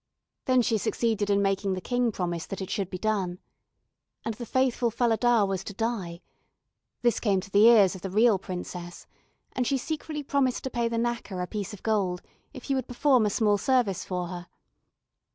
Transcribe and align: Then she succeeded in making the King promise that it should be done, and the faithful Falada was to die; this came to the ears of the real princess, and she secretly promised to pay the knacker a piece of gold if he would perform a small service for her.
Then 0.45 0.63
she 0.63 0.79
succeeded 0.79 1.29
in 1.29 1.43
making 1.43 1.75
the 1.75 1.79
King 1.79 2.11
promise 2.11 2.47
that 2.47 2.59
it 2.59 2.71
should 2.71 2.89
be 2.89 2.97
done, 2.97 3.37
and 4.25 4.33
the 4.33 4.47
faithful 4.47 4.89
Falada 4.89 5.45
was 5.45 5.63
to 5.65 5.75
die; 5.75 6.21
this 7.03 7.19
came 7.19 7.39
to 7.39 7.51
the 7.51 7.65
ears 7.67 7.93
of 7.93 8.01
the 8.01 8.09
real 8.09 8.39
princess, 8.39 9.05
and 9.51 9.67
she 9.67 9.77
secretly 9.77 10.23
promised 10.23 10.63
to 10.63 10.71
pay 10.71 10.87
the 10.87 10.97
knacker 10.97 11.39
a 11.39 11.45
piece 11.45 11.71
of 11.71 11.83
gold 11.83 12.23
if 12.51 12.63
he 12.63 12.73
would 12.73 12.87
perform 12.87 13.27
a 13.27 13.29
small 13.29 13.59
service 13.59 14.03
for 14.03 14.25
her. 14.29 14.47